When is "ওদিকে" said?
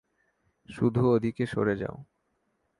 1.07-1.45